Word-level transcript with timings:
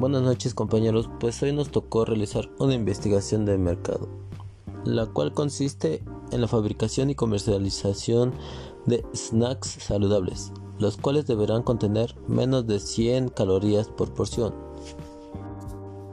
Buenas 0.00 0.22
noches 0.22 0.54
compañeros, 0.54 1.10
pues 1.20 1.42
hoy 1.42 1.52
nos 1.52 1.70
tocó 1.70 2.06
realizar 2.06 2.48
una 2.58 2.72
investigación 2.72 3.44
de 3.44 3.58
mercado, 3.58 4.08
la 4.82 5.04
cual 5.04 5.34
consiste 5.34 6.02
en 6.32 6.40
la 6.40 6.48
fabricación 6.48 7.10
y 7.10 7.14
comercialización 7.14 8.32
de 8.86 9.04
snacks 9.14 9.68
saludables, 9.68 10.54
los 10.78 10.96
cuales 10.96 11.26
deberán 11.26 11.62
contener 11.62 12.16
menos 12.26 12.66
de 12.66 12.80
100 12.80 13.28
calorías 13.28 13.88
por 13.88 14.14
porción, 14.14 14.54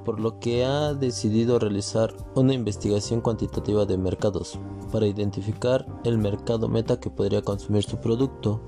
por 0.04 0.19
lo 0.19 0.38
que 0.41 0.65
ha 0.65 0.93
decidido 0.93 1.57
realizar 1.57 2.13
una 2.35 2.54
investigación 2.54 3.21
cuantitativa 3.21 3.85
de 3.85 3.97
mercados 3.97 4.59
para 4.91 5.07
identificar 5.07 5.85
el 6.04 6.17
mercado 6.17 6.67
meta 6.67 6.99
que 6.99 7.09
podría 7.09 7.41
consumir 7.41 7.83
su 7.83 7.95
producto. 8.01 8.59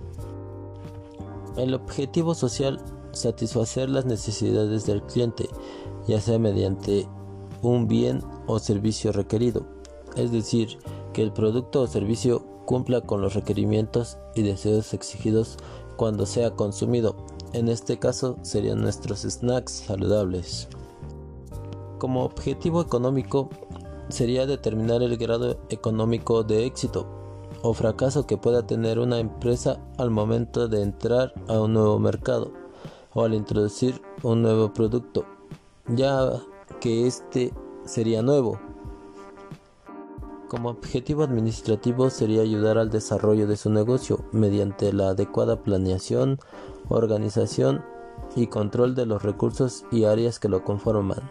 El 1.58 1.74
objetivo 1.74 2.36
social 2.36 2.82
satisfacer 3.12 3.90
las 3.90 4.06
necesidades 4.06 4.86
del 4.86 5.02
cliente, 5.04 5.50
ya 6.08 6.22
sea 6.22 6.40
mediante 6.40 7.08
un 7.62 7.88
bien 7.88 8.22
o 8.48 8.60
servicio 8.60 9.12
requerido, 9.12 9.66
es 10.16 10.32
decir, 10.32 10.78
que 11.14 11.22
el 11.22 11.34
producto 11.34 11.82
o 11.82 11.88
servicio 11.88 12.46
cumpla 12.66 13.02
con 13.02 13.22
los 13.22 13.34
requerimientos 13.34 14.18
y 14.36 14.44
deseos 14.44 14.94
exigidos 14.94 15.58
cuando 15.98 16.26
sea 16.26 16.52
consumido. 16.52 17.16
En 17.52 17.68
este 17.68 17.98
caso 17.98 18.38
serían 18.44 18.82
nuestros 18.82 19.22
snacks 19.22 19.72
saludables. 19.72 20.68
Como 21.98 22.24
objetivo 22.24 22.82
económico 22.82 23.50
sería 24.10 24.46
determinar 24.46 25.02
el 25.02 25.18
grado 25.18 25.60
económico 25.70 26.44
de 26.44 26.66
éxito 26.66 27.08
o 27.62 27.74
fracaso 27.74 28.26
que 28.26 28.38
pueda 28.38 28.66
tener 28.66 29.00
una 29.00 29.20
empresa 29.20 29.80
al 29.98 30.12
momento 30.12 30.68
de 30.68 30.82
entrar 30.82 31.34
a 31.48 31.60
un 31.60 31.74
nuevo 31.74 32.00
mercado 32.00 32.59
o 33.14 33.24
al 33.24 33.34
introducir 33.34 34.02
un 34.24 34.42
nuevo 34.42 34.74
producto, 34.74 35.26
ya 35.88 36.42
que 36.80 37.08
este 37.08 37.54
sería 37.86 38.22
nuevo. 38.22 38.60
Como 40.48 40.70
objetivo 40.70 41.24
administrativo 41.24 42.10
sería 42.10 42.42
ayudar 42.42 42.78
al 42.78 42.90
desarrollo 42.90 43.48
de 43.48 43.58
su 43.58 43.70
negocio 43.70 44.26
mediante 44.32 44.92
la 44.94 45.10
adecuada 45.10 45.62
planeación, 45.62 46.40
organización 46.88 47.84
y 48.36 48.48
control 48.48 48.96
de 48.96 49.06
los 49.06 49.22
recursos 49.22 49.86
y 49.92 50.06
áreas 50.06 50.40
que 50.40 50.50
lo 50.50 50.64
conforman, 50.64 51.30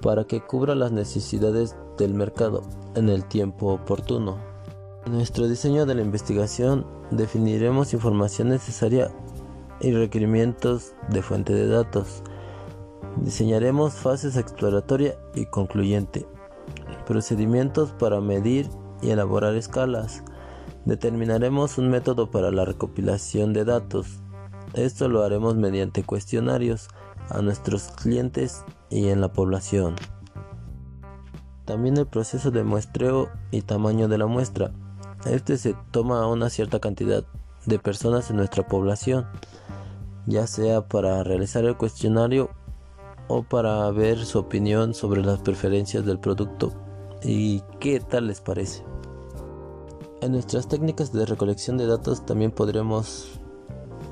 para 0.00 0.24
que 0.24 0.40
cubra 0.40 0.74
las 0.74 0.92
necesidades 0.92 1.76
del 1.98 2.14
mercado 2.14 2.62
en 2.94 3.08
el 3.08 3.24
tiempo 3.26 3.72
oportuno. 3.74 4.38
En 5.04 5.12
nuestro 5.12 5.48
diseño 5.48 5.84
de 5.84 5.94
la 5.94 6.02
investigación 6.02 6.86
definiremos 7.10 7.92
información 7.92 8.48
necesaria 8.48 9.10
y 9.82 9.92
requerimientos 9.92 10.94
de 11.10 11.22
fuente 11.22 11.52
de 11.52 11.66
datos. 11.66 12.22
Diseñaremos 13.16 13.94
fases 13.94 14.36
exploratoria 14.36 15.16
y 15.34 15.46
concluyente, 15.46 16.26
procedimientos 17.06 17.92
para 17.92 18.20
medir 18.20 18.70
y 19.02 19.10
elaborar 19.10 19.54
escalas. 19.56 20.22
Determinaremos 20.84 21.78
un 21.78 21.90
método 21.90 22.30
para 22.30 22.50
la 22.50 22.64
recopilación 22.64 23.52
de 23.52 23.64
datos. 23.64 24.20
Esto 24.74 25.08
lo 25.08 25.22
haremos 25.22 25.56
mediante 25.56 26.04
cuestionarios 26.04 26.88
a 27.28 27.42
nuestros 27.42 27.88
clientes 27.88 28.64
y 28.88 29.08
en 29.08 29.20
la 29.20 29.32
población. 29.32 29.96
También 31.64 31.96
el 31.96 32.06
proceso 32.06 32.50
de 32.50 32.64
muestreo 32.64 33.28
y 33.50 33.62
tamaño 33.62 34.08
de 34.08 34.18
la 34.18 34.26
muestra. 34.26 34.72
Este 35.26 35.56
se 35.58 35.76
toma 35.90 36.22
a 36.22 36.26
una 36.26 36.50
cierta 36.50 36.80
cantidad 36.80 37.24
de 37.66 37.78
personas 37.78 38.30
en 38.30 38.36
nuestra 38.36 38.66
población 38.66 39.26
ya 40.26 40.46
sea 40.46 40.86
para 40.86 41.22
realizar 41.24 41.64
el 41.64 41.76
cuestionario 41.76 42.50
o 43.28 43.42
para 43.42 43.90
ver 43.90 44.24
su 44.24 44.38
opinión 44.38 44.94
sobre 44.94 45.22
las 45.22 45.40
preferencias 45.40 46.04
del 46.04 46.18
producto 46.18 46.72
y 47.22 47.62
qué 47.80 48.00
tal 48.00 48.26
les 48.26 48.40
parece. 48.40 48.84
En 50.20 50.32
nuestras 50.32 50.68
técnicas 50.68 51.12
de 51.12 51.26
recolección 51.26 51.76
de 51.78 51.86
datos 51.86 52.24
también 52.24 52.52
podremos 52.52 53.40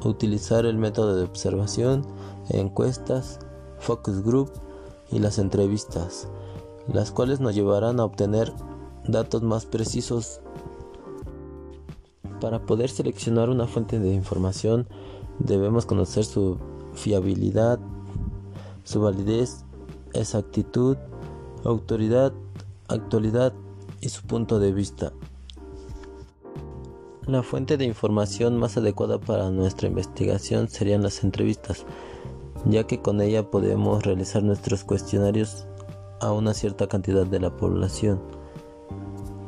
utilizar 0.05 0.67
el 0.67 0.77
método 0.77 1.17
de 1.17 1.25
observación, 1.25 2.07
encuestas, 2.49 3.39
focus 3.79 4.23
group 4.23 4.51
y 5.13 5.19
las 5.19 5.39
entrevistas, 5.39 6.29
las 6.93 7.11
cuales 7.11 7.41
nos 7.41 7.55
llevarán 7.55 8.01
a 8.01 8.05
obtener 8.05 8.53
datos 9.07 9.43
más 9.43 9.67
precisos 9.67 10.41
para 12.41 12.65
poder 12.65 12.91
seleccionar 12.91 13.51
una 13.51 13.67
fuente 13.67 13.99
de 13.99 14.13
información 14.13 14.89
Debemos 15.41 15.87
conocer 15.87 16.25
su 16.25 16.59
fiabilidad, 16.93 17.81
su 18.84 19.01
validez, 19.01 19.65
exactitud, 20.12 20.97
autoridad, 21.65 22.33
actualidad 22.89 23.55
y 24.01 24.11
su 24.11 24.27
punto 24.27 24.59
de 24.59 24.73
vista. 24.73 25.12
La 27.27 27.43
fuente 27.43 27.77
de 27.77 27.87
información 27.87 28.59
más 28.59 28.77
adecuada 28.77 29.19
para 29.19 29.51
nuestra 29.51 29.89
investigación 29.89 30.69
serían 30.69 31.03
las 31.03 31.25
entrevistas, 31.25 31.87
ya 32.67 32.87
que 32.87 33.01
con 33.01 33.21
ella 33.21 33.51
podemos 33.51 34.03
realizar 34.05 34.43
nuestros 34.43 34.84
cuestionarios 34.84 35.67
a 36.21 36.33
una 36.33 36.53
cierta 36.53 36.87
cantidad 36.87 37.27
de 37.27 37.41
la 37.41 37.57
población. 37.57 38.21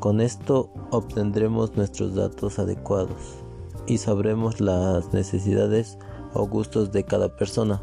Con 0.01 0.21
esto 0.21 0.71
obtendremos 0.91 1.77
nuestros 1.77 2.15
datos 2.15 2.59
adecuados 2.59 3.43
y 3.87 3.99
sabremos 3.99 4.61
las 4.61 5.13
necesidades 5.13 5.99
o 6.35 6.47
gustos 6.47 6.93
de 6.93 7.05
cada 7.05 7.37
persona. 7.37 7.83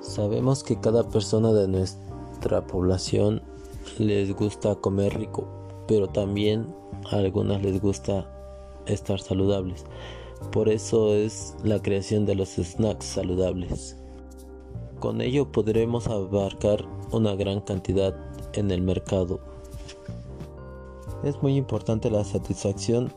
Sabemos 0.00 0.64
que 0.64 0.80
cada 0.80 1.08
persona 1.08 1.52
de 1.52 1.68
nuestra 1.68 2.66
población 2.66 3.42
les 3.98 4.34
gusta 4.34 4.74
comer 4.76 5.18
rico, 5.18 5.46
pero 5.86 6.06
también 6.08 6.66
a 7.10 7.16
algunas 7.16 7.62
les 7.62 7.80
gusta 7.80 8.26
estar 8.86 9.20
saludables. 9.20 9.84
Por 10.52 10.68
eso 10.68 11.14
es 11.14 11.54
la 11.62 11.80
creación 11.82 12.24
de 12.26 12.34
los 12.34 12.50
snacks 12.50 13.04
saludables. 13.04 13.96
Con 15.00 15.20
ello 15.20 15.50
podremos 15.52 16.08
abarcar 16.08 16.84
una 17.12 17.34
gran 17.34 17.60
cantidad 17.60 18.16
en 18.54 18.70
el 18.70 18.82
mercado. 18.82 19.40
Es 21.22 21.42
muy 21.42 21.56
importante 21.56 22.10
la 22.10 22.24
satisfacción 22.24 23.12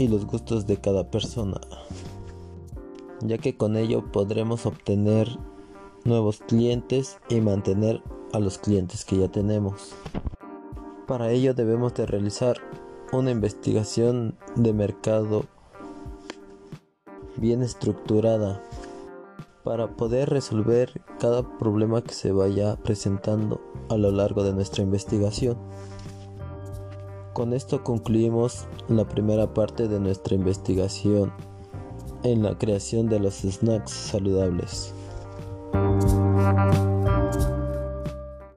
y 0.00 0.08
los 0.08 0.24
gustos 0.24 0.66
de 0.66 0.78
cada 0.78 1.10
persona, 1.10 1.60
ya 3.20 3.36
que 3.36 3.58
con 3.58 3.76
ello 3.76 4.10
podremos 4.10 4.64
obtener 4.64 5.28
nuevos 6.04 6.38
clientes 6.38 7.18
y 7.28 7.42
mantener 7.42 8.02
a 8.32 8.38
los 8.38 8.56
clientes 8.56 9.04
que 9.04 9.18
ya 9.18 9.28
tenemos. 9.28 9.92
Para 11.06 11.30
ello 11.32 11.52
debemos 11.52 11.92
de 11.92 12.06
realizar 12.06 12.56
una 13.12 13.30
investigación 13.30 14.38
de 14.56 14.72
mercado 14.72 15.44
bien 17.36 17.62
estructurada 17.62 18.62
para 19.64 19.96
poder 19.96 20.30
resolver 20.30 21.02
cada 21.18 21.58
problema 21.58 22.00
que 22.00 22.14
se 22.14 22.32
vaya 22.32 22.76
presentando 22.76 23.60
a 23.90 23.98
lo 23.98 24.10
largo 24.12 24.44
de 24.44 24.54
nuestra 24.54 24.82
investigación. 24.82 25.58
Con 27.40 27.54
esto 27.54 27.82
concluimos 27.82 28.66
la 28.88 29.08
primera 29.08 29.54
parte 29.54 29.88
de 29.88 29.98
nuestra 29.98 30.34
investigación 30.34 31.32
en 32.22 32.42
la 32.42 32.58
creación 32.58 33.08
de 33.08 33.18
los 33.18 33.36
snacks 33.36 33.92
saludables. 33.92 34.92